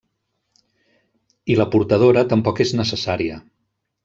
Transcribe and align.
I 1.55 1.57
la 1.59 1.67
portadora 1.75 2.25
tampoc 2.33 2.63
és 2.67 2.75
necessària. 2.81 3.39